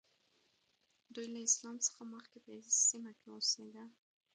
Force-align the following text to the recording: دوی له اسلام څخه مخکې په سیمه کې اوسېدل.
دوی 1.13 1.27
له 1.33 1.39
اسلام 1.47 1.75
څخه 1.85 2.01
مخکې 2.13 2.37
په 2.45 2.51
سیمه 2.89 3.11
کې 3.19 3.27
اوسېدل. 3.31 3.89